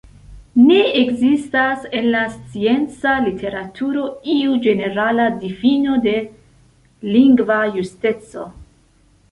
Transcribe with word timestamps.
Ne 0.67 0.77
ekzistas 1.01 1.83
en 1.99 2.07
la 2.15 2.21
scienca 2.37 3.13
literaturo 3.27 4.07
iu 4.39 4.57
ĝenerala 4.65 5.29
difino 5.47 6.01
de 6.09 6.17
'lingva 7.13 7.61
justeco'. 7.79 8.51